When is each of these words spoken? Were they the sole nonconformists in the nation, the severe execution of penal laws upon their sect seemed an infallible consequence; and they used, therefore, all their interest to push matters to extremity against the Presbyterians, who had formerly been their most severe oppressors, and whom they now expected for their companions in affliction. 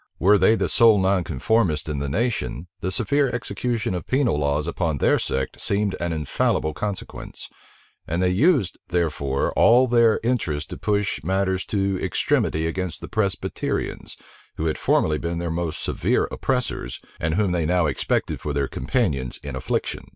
Were 0.17 0.39
they 0.39 0.55
the 0.55 0.67
sole 0.67 0.99
nonconformists 0.99 1.87
in 1.87 1.99
the 1.99 2.09
nation, 2.09 2.65
the 2.79 2.91
severe 2.91 3.29
execution 3.29 3.93
of 3.93 4.07
penal 4.07 4.35
laws 4.39 4.65
upon 4.65 4.97
their 4.97 5.19
sect 5.19 5.61
seemed 5.61 5.95
an 5.99 6.11
infallible 6.11 6.73
consequence; 6.73 7.47
and 8.07 8.19
they 8.19 8.31
used, 8.31 8.79
therefore, 8.87 9.51
all 9.53 9.85
their 9.85 10.19
interest 10.23 10.71
to 10.71 10.77
push 10.77 11.21
matters 11.23 11.63
to 11.65 11.99
extremity 12.03 12.65
against 12.65 13.01
the 13.01 13.07
Presbyterians, 13.07 14.17
who 14.55 14.65
had 14.65 14.79
formerly 14.79 15.19
been 15.19 15.37
their 15.37 15.51
most 15.51 15.83
severe 15.83 16.27
oppressors, 16.31 16.99
and 17.19 17.35
whom 17.35 17.51
they 17.51 17.67
now 17.67 17.85
expected 17.85 18.41
for 18.41 18.53
their 18.53 18.67
companions 18.67 19.39
in 19.43 19.55
affliction. 19.55 20.05